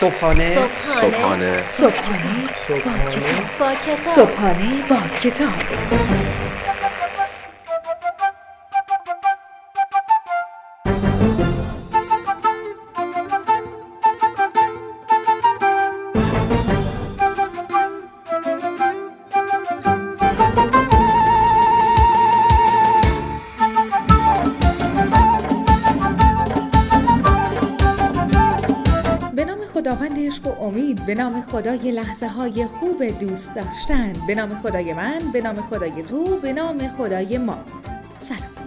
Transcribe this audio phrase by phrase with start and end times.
[0.00, 0.74] صبحانه.
[0.74, 1.64] صبحانه.
[1.70, 2.48] صبحانه.
[2.68, 3.04] صبحانه.
[3.04, 3.44] با کتاب.
[3.58, 4.14] با کتاب.
[4.14, 6.47] صبحانه با کتاب.
[31.08, 34.12] به نام خدای لحظه های خوب دوست داشتن.
[34.26, 37.58] به نام خدای من به نام خدای تو به نام خدای ما.
[38.18, 38.57] سلام.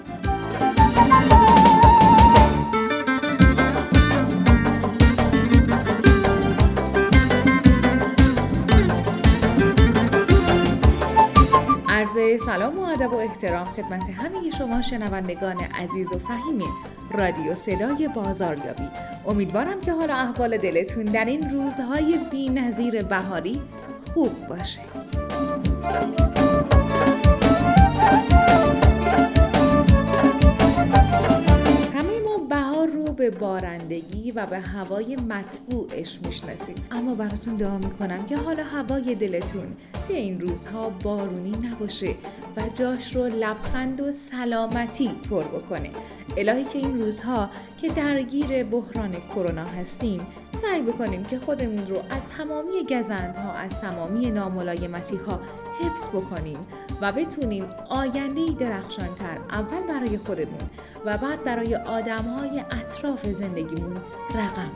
[12.37, 16.63] سلام و ادب و احترام خدمت همه شما شنوندگان عزیز و فهیم
[17.11, 18.89] رادیو صدای بازاریابی.
[19.27, 23.61] امیدوارم که حال احوال دلتون در این روزهای بی نظیر بهاری
[24.13, 24.79] خوب باشه.
[31.93, 38.25] همه ما بهار رو به بارندگی و به هوای مطبوعش می‌شناسیم اما براتون دعا می‌کنم
[38.25, 39.75] که حالا هوای دلتون
[40.07, 42.15] توی این روزها بارونی نباشه
[42.57, 45.89] و جاش رو لبخند و سلامتی پر بکنه.
[46.37, 47.49] الهی که این روزها
[47.81, 54.31] که درگیر بحران کرونا هستیم سعی بکنیم که خودمون رو از تمامی گزندها از تمامی
[54.31, 55.39] ناملایمتی ها
[55.81, 56.57] حفظ بکنیم
[57.01, 60.69] و بتونیم آینده درخشانتر اول برای خودمون
[61.05, 63.97] و بعد برای آدمهای اطراف زندگیمون
[64.35, 64.71] رقم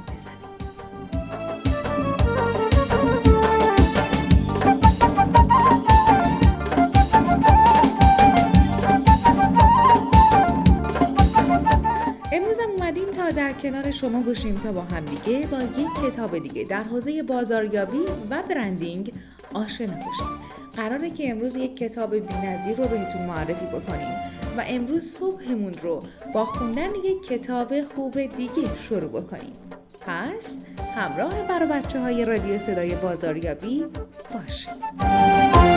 [12.85, 16.83] اومدیم تا در کنار شما باشیم تا با هم دیگه با یک کتاب دیگه در
[16.83, 19.13] حوزه بازاریابی و برندینگ
[19.53, 20.27] آشنا بشیم.
[20.75, 24.34] قراره که امروز یک کتاب بی‌نظیر رو بهتون معرفی بکنیم.
[24.57, 29.53] و امروز صبحمون رو با خوندن یک کتاب خوب دیگه شروع بکنیم.
[30.01, 30.57] پس
[30.95, 33.85] همراه برا بچه های رادیو صدای بازاریابی
[34.33, 35.74] باشید.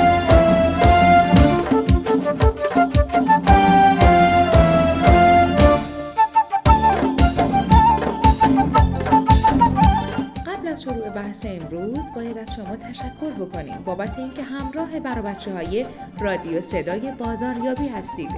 [11.19, 13.83] بحث امروز باید از شما تشکر بکنیم.
[13.85, 15.87] بابت اینکه همراه برا بچه های
[16.21, 18.31] رادیو صدای بازاریابی هستید.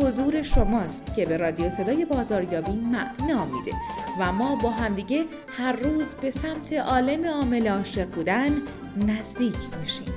[0.00, 3.72] حضور شماست که به رادیو صدای بازاریابی معنا میده
[4.20, 5.24] و ما با همدیگه
[5.58, 8.48] هر روز به سمت عالم عامل عاشق بودن
[8.96, 10.14] نزدیک میشیم.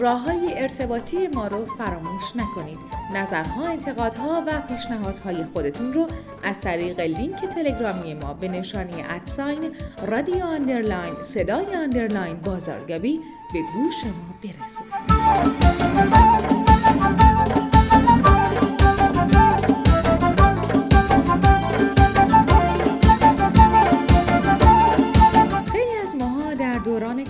[0.00, 2.97] راه های ارتباطی ما رو فراموش نکنید.
[3.14, 6.08] نظرها، انتقادها و پیشنهادهای خودتون رو
[6.42, 9.70] از طریق لینک تلگرامی ما به نشانی at sign
[10.06, 13.20] رادیو underline صدای underline بازاریابی
[13.52, 15.98] به گوش ما برسونید.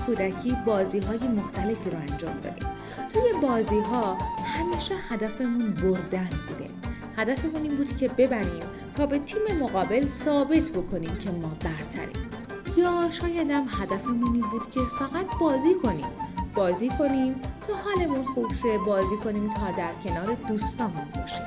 [0.08, 2.68] کودکی بازی های مختلفی رو انجام دادیم
[3.12, 4.18] توی بازی ها
[4.58, 6.70] همیشه هدفمون بردن بوده.
[7.16, 8.62] هدفمون این بود که ببریم
[8.96, 12.28] تا به تیم مقابل ثابت بکنیم که ما برتریم.
[12.76, 16.06] یا شاید هم هدفمون این بود که فقط بازی کنیم.
[16.54, 17.34] بازی کنیم
[17.68, 21.46] تا حالمون خوب شه بازی کنیم تا در کنار دوستامون باشیم.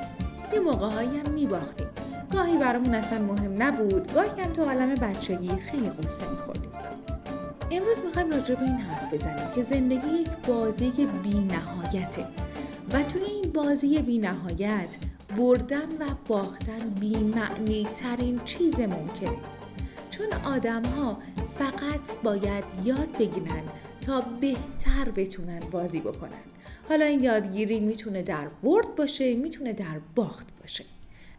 [0.54, 1.88] یه موقعهایی هم میباختیم.
[2.34, 6.72] گاهی برامون اصلا مهم نبود گاهی هم تو عالم بچگی خیلی قصه میخوردیم.
[7.72, 10.92] امروز می‌خوایم راجع به این حرف بزنیم که زندگی یک بازی
[11.24, 12.26] بی نهایته
[12.94, 14.98] و توی این بازی بی نهایت
[15.38, 19.38] بردن و باختن بی معنی ترین چیز ممکنه.
[20.10, 21.18] چون آدم ها
[21.60, 23.64] فقط باید یاد بگیرن
[24.02, 26.42] تا بهتر بتونن بازی بکنن.
[26.90, 30.86] حالا این یادگیری می‌تونه در برد باشه می‌تونه در باخت باشه.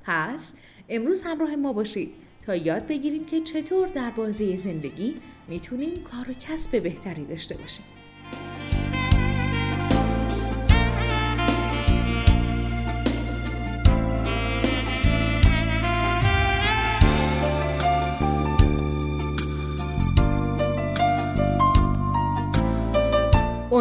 [0.05, 0.53] پس
[0.89, 2.15] امروز همراه ما باشید
[2.47, 5.15] تا یاد بگیریم که چطور در بازی زندگی
[5.49, 7.85] می‌تونیم کار و کسب بهتری داشته باشیم.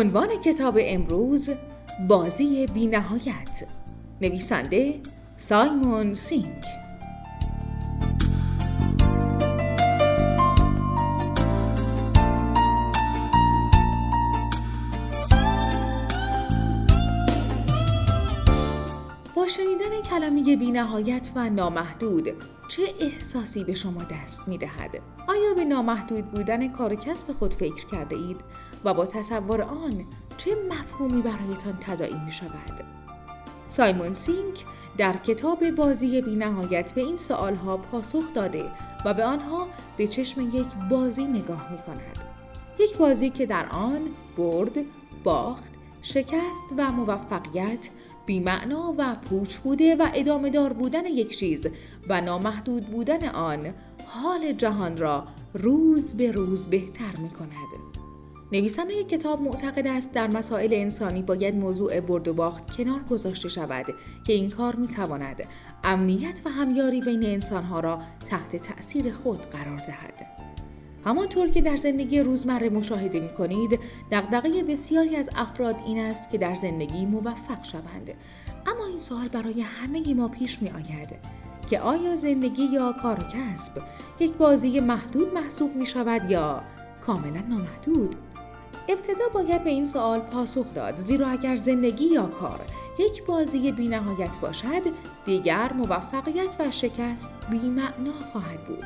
[0.01, 1.49] عنوان کتاب امروز
[2.07, 3.67] بازی بینهایت.
[4.21, 4.99] نویسنده
[5.37, 6.65] سایمون سینک
[19.35, 22.29] با شنیدن کلمه بینهایت و نامحدود
[22.67, 27.53] چه احساسی به شما دست می دهد؟ آیا به نامحدود بودن کار و کسب خود
[27.53, 28.37] فکر کرده اید؟
[28.85, 30.05] و با تصور آن
[30.37, 32.83] چه مفهومی برایتان تداعی می شود؟
[33.69, 34.65] سایمون سینک
[34.97, 38.65] در کتاب بازی بینهایت به این سوالها پاسخ داده
[39.05, 39.67] و به آنها
[39.97, 42.17] به چشم یک بازی نگاه می کند.
[42.79, 44.01] یک بازی که در آن
[44.37, 44.71] برد،
[45.23, 47.89] باخت، شکست و موفقیت
[48.25, 51.67] بیمعنا و پوچ بوده و ادامه دار بودن یک چیز
[52.09, 53.73] و نامحدود بودن آن
[54.07, 58.10] حال جهان را روز به روز بهتر می کند.
[58.53, 63.85] نویسنده کتاب معتقد است در مسائل انسانی باید موضوع برد و باخت کنار گذاشته شود
[64.27, 65.43] که این کار می تواند
[65.83, 67.99] امنیت و همیاری بین انسانها را
[68.29, 70.25] تحت تأثیر خود قرار دهد.
[71.05, 73.79] همانطور که در زندگی روزمره مشاهده می کنید
[74.11, 78.13] دقدقه بسیاری از افراد این است که در زندگی موفق شوند
[78.67, 81.09] اما این سوال برای همه ما پیش می آید
[81.69, 83.71] که آیا زندگی یا کار و کسب
[84.19, 86.61] یک بازی محدود محسوب می شود یا
[87.05, 88.15] کاملا نامحدود؟
[88.89, 92.59] ابتدا باید به این سوال پاسخ داد زیرا اگر زندگی یا کار
[92.99, 94.81] یک بازی بینهایت باشد
[95.25, 98.85] دیگر موفقیت و شکست بیمعنا خواهد بود.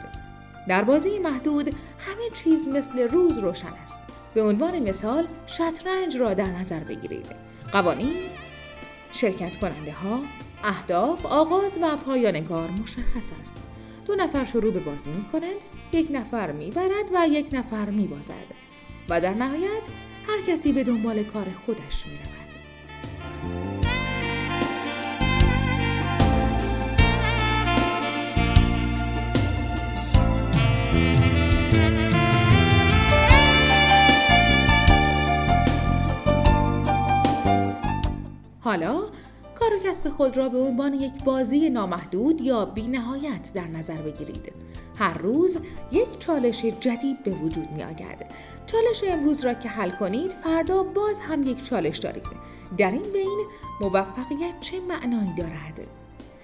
[0.67, 3.99] در بازی محدود همه چیز مثل روز روشن است.
[4.33, 7.27] به عنوان مثال شطرنج را در نظر بگیرید.
[7.71, 8.15] قوانین
[9.11, 10.19] شرکت کننده ها
[10.63, 13.63] اهداف آغاز و پایان کار مشخص است.
[14.05, 15.61] دو نفر شروع به بازی می کنند
[15.93, 18.64] یک نفر می برد و یک نفر می بازد
[19.09, 19.83] و در نهایت
[20.27, 22.35] هر کسی به دنبال کار خودش می رود.
[38.59, 39.01] حالا
[39.55, 44.64] کار و کسب خود را به عنوان یک بازی نامحدود یا بینهایت در نظر بگیرید.
[44.97, 45.57] هر روز
[45.91, 48.25] یک چالش جدید به وجود می آید.
[48.65, 52.27] چالش امروز را که حل کنید فردا باز هم یک چالش دارید.
[52.77, 53.45] در این بین
[53.81, 55.79] موفقیت چه معنایی دارد؟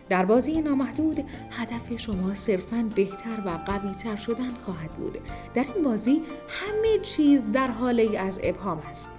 [0.10, 5.18] در بازی نامحدود هدف شما صرفا بهتر و قویتر شدن خواهد بود.
[5.54, 9.10] در این بازی همه چیز در حالی از ابهام است.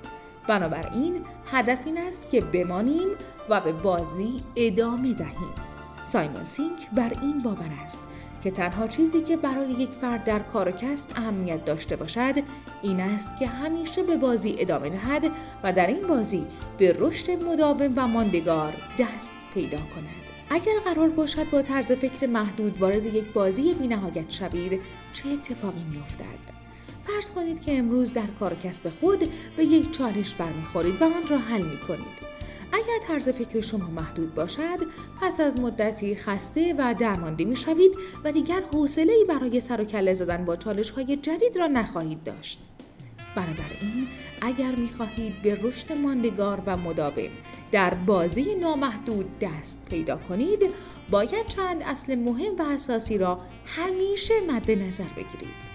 [0.49, 1.21] بنابراین
[1.53, 3.09] هدف این است که بمانیم
[3.49, 5.55] و به بازی ادامه دهیم.
[6.07, 8.01] سایمون سینک بر این باور است
[8.45, 12.35] که تنها چیزی که برای یک فرد در کار و کسب اهمیت داشته باشد
[12.83, 15.23] این است که همیشه به بازی ادامه دهد
[15.63, 16.47] و در این بازی
[16.79, 20.23] به رشد مداوم و ماندگار دست پیدا کند.
[20.51, 24.81] اگر قرار باشد با طرز فکر محدود وارد یک بازی بینهایت شوید
[25.13, 26.53] چه اتفاقی میافتد
[27.07, 31.39] فرض کنید که امروز در کار کسب خود به یک چالش برمیخورید و آن را
[31.39, 32.32] حل می کنید.
[32.83, 34.79] اگر طرز فکر شما محدود باشد
[35.21, 40.15] پس از مدتی خسته و درمانده می شوید و دیگر حوصله برای سر و کله
[40.15, 42.59] زدن با چالش های جدید را نخواهید داشت.
[43.37, 44.09] بنابراین
[44.41, 47.31] اگر می خواهید به رشد ماندگار و مداوم
[47.73, 50.75] در بازی نامحدود دست پیدا کنید
[51.11, 55.73] باید چند اصل مهم و اساسی را همیشه مد نظر بگیرید.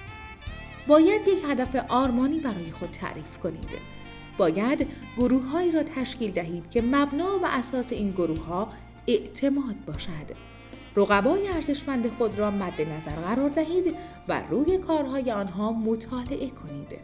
[0.87, 3.96] باید یک هدف آرمانی برای خود تعریف کنید.
[4.37, 4.87] باید
[5.17, 8.67] گروههایی را تشکیل دهید که مبنا و اساس این گروه ها
[9.07, 10.47] اعتماد باشد.
[10.95, 13.95] رقبای ارزشمند خود را مد نظر قرار دهید
[14.27, 16.99] و روی کارهای آنها مطالعه کنید.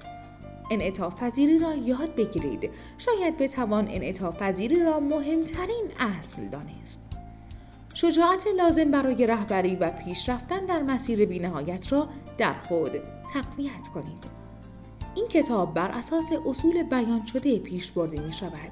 [0.72, 2.70] انعطاف پذیری را یاد بگیرید.
[2.98, 7.00] شاید بتوان انعطاف پذیری را مهمترین اصل دانست.
[7.94, 12.92] شجاعت لازم برای رهبری و پیشرفتن در مسیر بینهایت را در خود
[13.34, 14.43] تقویت کنید.
[15.16, 18.72] این کتاب بر اساس اصول بیان شده پیش برده می شود.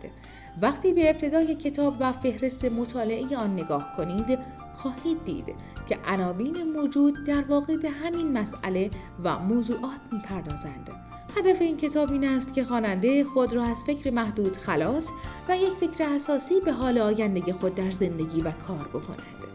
[0.61, 4.39] وقتی به ابتدای کتاب و فهرست مطالعه آن نگاه کنید
[4.77, 5.55] خواهید دید
[5.89, 8.89] که عناوین موجود در واقع به همین مسئله
[9.23, 10.89] و موضوعات می پردازند.
[11.37, 15.09] هدف این کتاب این است که خواننده خود را از فکر محدود خلاص
[15.49, 19.50] و یک فکر اساسی به حال آینده خود در زندگی و کار بکند.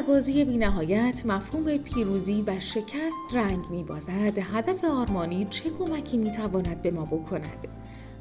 [0.00, 7.04] بازی بینهایت مفهوم پیروزی و شکست رنگ میبازد هدف آرمانی چه کمکی می‌تواند به ما
[7.04, 7.68] بکند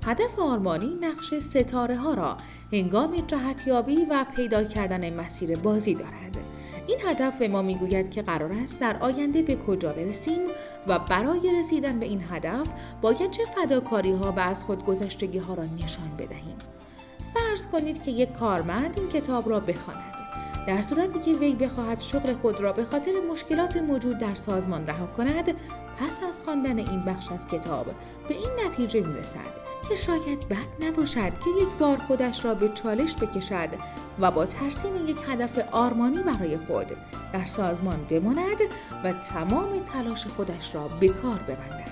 [0.05, 2.37] هدف آرمانی نقش ستاره ها را
[2.71, 6.37] هنگام جهتیابی و پیدا کردن مسیر بازی دارد
[6.87, 10.39] این هدف به ما می‌گوید که قرار است در آینده به کجا برسیم
[10.87, 12.67] و برای رسیدن به این هدف
[13.01, 16.55] باید چه فداکاری ها و از خودگذشتگی ها را نشان بدهیم.
[17.33, 20.20] فرض کنید که یک کارمند این کتاب را بخواند.
[20.67, 25.05] در صورتی که وی بخواهد شغل خود را به خاطر مشکلات موجود در سازمان رها
[25.05, 25.55] کند
[25.99, 27.85] پس از خواندن این بخش از کتاب
[28.27, 33.15] به این نتیجه می‌رسد که شاید بد نباشد که یک بار خودش را به چالش
[33.15, 33.69] بکشد
[34.19, 36.87] و با ترسیم یک هدف آرمانی برای خود
[37.33, 38.61] در سازمان بماند
[39.03, 41.91] و تمام تلاش خودش را به کار ببندد.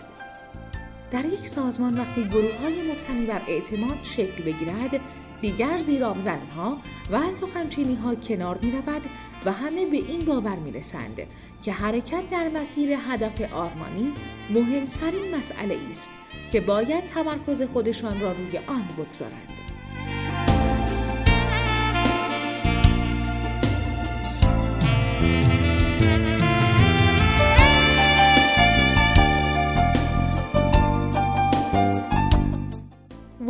[1.12, 5.00] در یک سازمان وقتی گروه های مبتنی بر اعتماد شکل بگیرد
[5.42, 6.78] دیگر زیرام زنها
[7.12, 9.02] و سخنچینی ها کنار می رود
[9.46, 11.22] و همه به این باور می رسند
[11.62, 14.14] که حرکت در مسیر هدف آرمانی
[14.50, 16.10] مهمترین مسئله است
[16.52, 19.59] که باید تمرکز خودشان را روی آن بگذارند.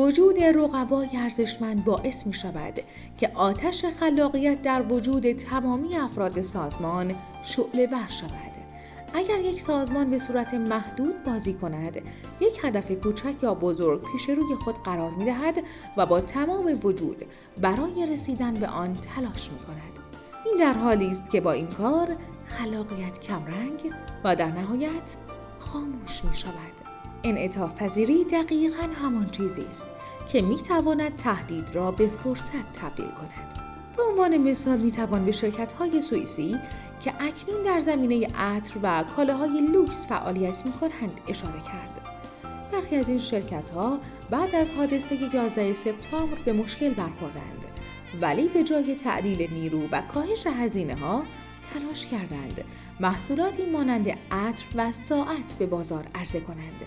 [0.10, 2.74] وجود رقبای ارزشمند باعث می شود
[3.18, 8.52] که آتش خلاقیت در وجود تمامی افراد سازمان شعله بر شود.
[9.14, 11.96] اگر یک سازمان به صورت محدود بازی کند
[12.42, 15.56] یک هدف کوچک یا بزرگ پیش روی خود قرار می دهد
[15.98, 17.26] و با تمام وجود
[17.62, 20.00] برای رسیدن به آن تلاش می کند
[20.46, 25.16] این در حالی است که با این کار خلاقیت کمرنگ و در نهایت
[25.60, 26.80] خاموش می شود
[27.24, 29.86] انعطاف پذیری دقیقا همان چیزی است.
[30.32, 33.60] که می تواند تهدید را به فرصت تبدیل کند.
[33.98, 36.58] به عنوان مثال می توان به شرکت های سوئیسی
[37.02, 42.08] که اکنون در زمینه عطر و کالاهای لوکس فعالیت می کنند اشاره کرد.
[42.72, 47.66] برخی از این شرکت ها بعد از حادثه 11 سپتامبر به مشکل برخوردند
[48.22, 51.24] ولی به جای تعدیل نیرو و کاهش هزینه ها
[51.74, 52.64] تلاش کردند.
[53.00, 56.82] محصولاتی مانند عطر و ساعت به بازار عرضه کنند.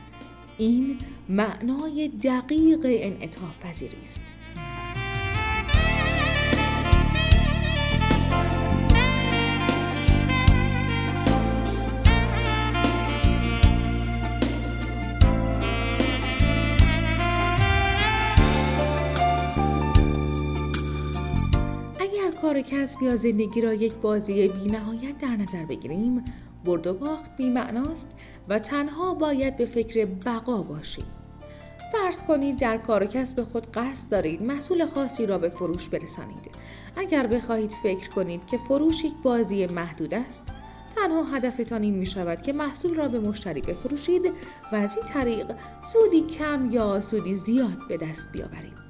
[0.63, 4.23] این معنای دقیق انعطاف پذیری است.
[22.53, 26.25] کار کسب یا زندگی را یک بازی بی نهایت در نظر بگیریم
[26.65, 28.11] برد و باخت بی معناست
[28.49, 31.05] و تنها باید به فکر بقا باشید.
[31.93, 36.51] فرض کنید در کار و کسب خود قصد دارید محصول خاصی را به فروش برسانید.
[36.97, 40.43] اگر بخواهید فکر کنید که فروش یک بازی محدود است،
[40.97, 44.33] تنها هدفتان این می شود که محصول را به مشتری بفروشید
[44.73, 45.47] و از این طریق
[45.93, 48.82] سودی کم یا سودی زیاد به دست بیاورید.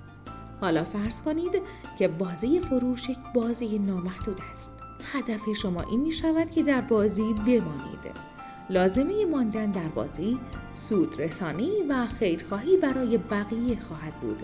[0.63, 1.63] حالا فرض کنید
[1.99, 4.73] که بازی فروش یک بازی نامحدود است.
[5.13, 8.33] هدف شما این می شود که در بازی بمانید.
[8.71, 10.39] لازمه ماندن در بازی
[10.75, 14.43] سود رسانی و خیرخواهی برای بقیه خواهد بود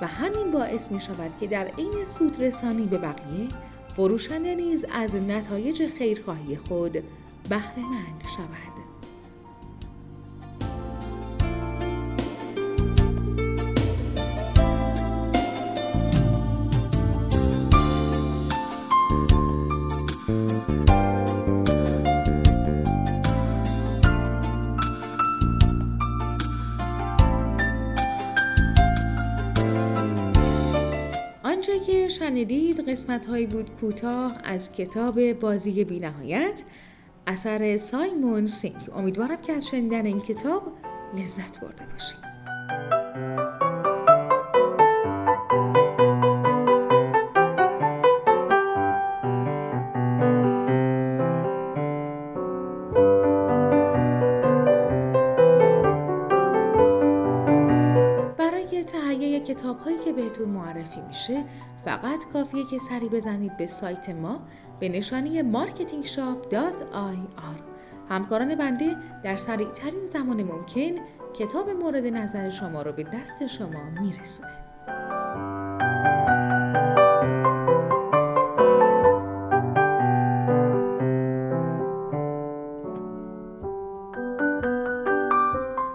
[0.00, 3.48] و همین باعث می شود که در عین سود رسانی به بقیه
[3.96, 6.92] فروشنده نیز از نتایج خیرخواهی خود
[7.48, 8.69] بهره مند شود.
[31.60, 36.62] آنچه که شنیدید قسمت هایی بود کوتاه از کتاب بازی بینهایت
[37.26, 40.72] اثر سایمون سینک امیدوارم که از شنیدن این کتاب
[41.14, 42.29] لذت برده باشید.
[60.30, 61.44] بهتون معرفی میشه
[61.84, 64.40] فقط کافیه که سری بزنید به سایت ما
[64.80, 67.60] به نشانی marketingshop.ir
[68.08, 70.90] همکاران بنده در سریع ترین زمان ممکن
[71.34, 74.60] کتاب مورد نظر شما رو به دست شما میرسونه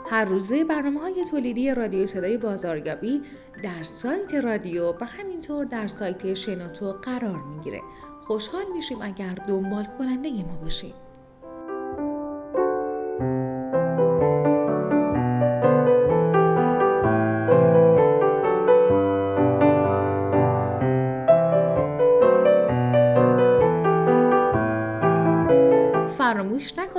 [0.10, 3.22] هر روزه برنامه های تولیدی رادیو صدای بازاریابی
[3.66, 7.82] در سایت رادیو و همینطور در سایت شنوتو قرار می‌گیره.
[8.28, 11.05] خوشحال میشیم اگر دنبال کننده ما باشید.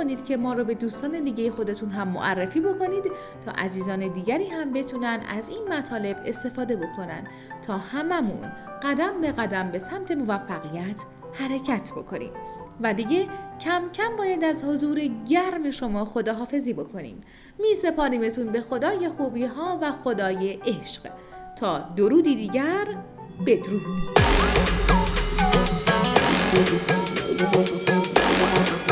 [0.07, 3.03] نکنید که ما رو به دوستان دیگه خودتون هم معرفی بکنید
[3.45, 7.27] تا عزیزان دیگری هم بتونن از این مطالب استفاده بکنن
[7.61, 8.51] تا هممون
[8.83, 11.01] قدم به قدم به سمت موفقیت
[11.33, 12.31] حرکت بکنیم.
[12.81, 13.27] و دیگه
[13.61, 14.99] کم کم باید از حضور
[15.29, 17.21] گرم شما خداحافظی بکنیم.
[17.59, 21.11] می سپاریمتون به خدای خوبی ها و خدای عشق.
[21.55, 22.85] تا درودی دیگر
[23.45, 23.81] بدرود.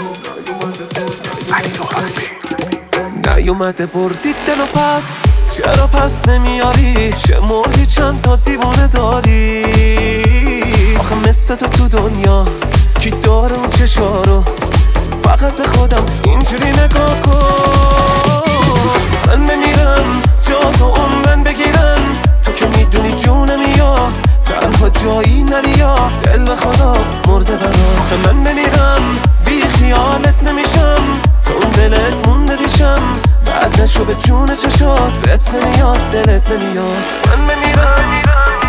[3.45, 5.03] نیومده بردی دل و پس.
[5.57, 9.65] چرا پس نمیاری؟ چه مردی چند تا دیوانه داری؟
[10.99, 12.45] آخه مثل تو تو دنیا
[12.99, 14.43] کی داره اون چشارو؟
[15.23, 18.41] فقط به خودم اینجوری نگاه کن.
[19.27, 20.93] من بمیرم جا تو
[21.25, 21.99] من بگیرن
[22.43, 24.11] تو که می‌دونی جونم یا؟
[24.45, 26.93] تنها جایی نری یا؟ دل خدا
[27.27, 29.34] مرده برا من بمیرم بی
[29.85, 31.03] خیالت نمیشم.
[31.45, 33.13] تو اون دلت مونده ریشم.
[33.45, 35.19] بعد نشو به جون چشات.
[35.19, 37.03] بهت نمیاد دلت نمیاد.
[37.27, 38.64] من بمیرم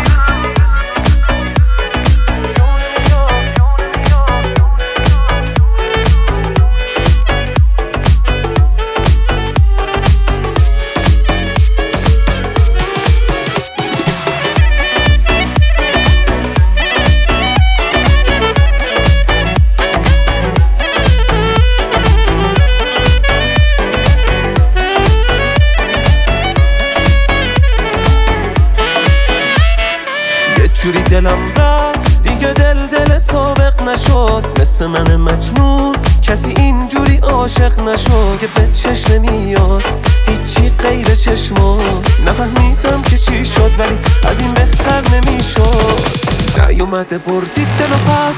[37.67, 39.83] عاشق نشد که به چش نمیاد.
[40.27, 41.81] هیچی غیر چشمات.
[42.27, 43.97] نفهمیدم که چی شد ولی
[44.29, 45.99] از این بهتر نمی‌شد.
[46.57, 48.35] نیومده بردی دل و پس.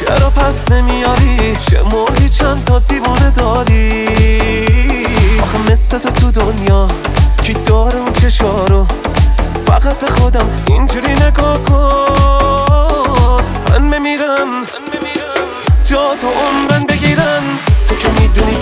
[0.00, 4.08] چرا پس نمیاری؟ چه مردی چند تا دیوانه داری؟
[5.42, 6.88] آخه مثل تو تو دنیا
[7.42, 8.86] کی داره اون چشارو؟
[9.66, 13.42] فقط به خودم اینجوری نگاه کن.
[13.70, 14.64] من بمیرم.
[15.84, 16.77] جا تو عمرن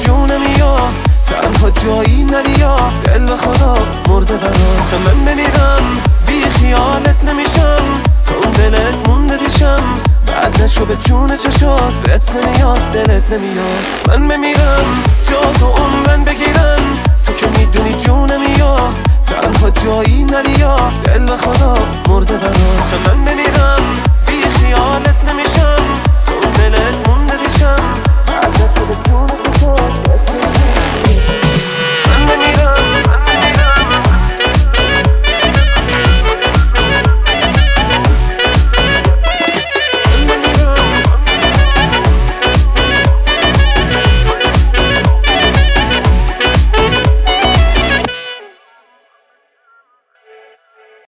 [0.05, 0.93] جون میاد
[1.27, 3.75] تنها جایی نریا دل خدا
[4.09, 5.85] مرده براش من نمیرم.
[6.27, 7.85] بی خیالت نمیشم.
[8.27, 9.83] تو دلت مونده ریشم.
[10.27, 11.95] بعد نشو به جون چشات.
[12.05, 13.85] بهت نمیاد دلت نمیاد.
[14.09, 14.87] من بمیرم.
[15.31, 16.81] جا تو عمرن بگیرن
[17.25, 18.93] تو که می‌دونی جون میاد
[19.27, 21.75] تنها جایی نریا دل خدا
[22.09, 23.81] مرده براش من نمیرم.
[24.27, 25.16] بی خیالت